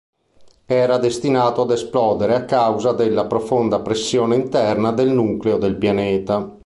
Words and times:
Era 0.65 0.97
destinato 0.97 1.61
ad 1.61 1.69
esplodere 1.69 2.33
a 2.33 2.45
causa 2.45 2.91
della 2.91 3.27
profonda 3.27 3.81
pressione 3.81 4.33
interna 4.33 4.91
del 4.91 5.09
nucleo 5.11 5.59
del 5.59 5.77
pianeta. 5.77 6.57